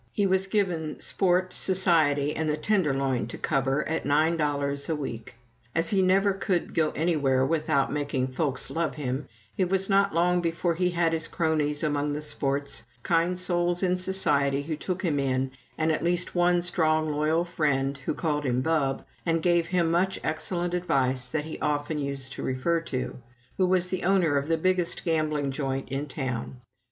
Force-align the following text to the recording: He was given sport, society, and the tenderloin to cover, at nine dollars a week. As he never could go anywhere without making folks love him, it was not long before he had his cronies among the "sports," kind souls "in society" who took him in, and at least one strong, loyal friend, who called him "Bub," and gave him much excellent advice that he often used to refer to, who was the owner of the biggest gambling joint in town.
He 0.11 0.25
was 0.25 0.47
given 0.47 0.99
sport, 0.99 1.53
society, 1.53 2.35
and 2.35 2.49
the 2.49 2.57
tenderloin 2.57 3.27
to 3.27 3.37
cover, 3.37 3.87
at 3.87 4.03
nine 4.03 4.35
dollars 4.35 4.89
a 4.89 4.95
week. 4.95 5.35
As 5.75 5.89
he 5.91 6.01
never 6.01 6.33
could 6.33 6.73
go 6.73 6.89
anywhere 6.95 7.45
without 7.45 7.93
making 7.93 8.29
folks 8.29 8.71
love 8.71 8.95
him, 8.95 9.27
it 9.57 9.69
was 9.69 9.91
not 9.91 10.11
long 10.11 10.41
before 10.41 10.73
he 10.73 10.89
had 10.89 11.13
his 11.13 11.27
cronies 11.27 11.83
among 11.83 12.13
the 12.13 12.23
"sports," 12.23 12.81
kind 13.03 13.37
souls 13.37 13.83
"in 13.83 13.95
society" 13.95 14.63
who 14.63 14.75
took 14.75 15.03
him 15.03 15.19
in, 15.19 15.51
and 15.77 15.91
at 15.91 16.03
least 16.03 16.33
one 16.33 16.63
strong, 16.63 17.11
loyal 17.11 17.45
friend, 17.45 17.99
who 17.99 18.15
called 18.15 18.43
him 18.43 18.61
"Bub," 18.61 19.05
and 19.23 19.43
gave 19.43 19.67
him 19.67 19.91
much 19.91 20.19
excellent 20.23 20.73
advice 20.73 21.27
that 21.27 21.45
he 21.45 21.59
often 21.59 21.99
used 21.99 22.33
to 22.33 22.41
refer 22.41 22.81
to, 22.81 23.17
who 23.57 23.67
was 23.67 23.89
the 23.89 24.03
owner 24.03 24.35
of 24.39 24.47
the 24.47 24.57
biggest 24.57 25.05
gambling 25.05 25.51
joint 25.51 25.89
in 25.89 26.07
town. 26.07 26.55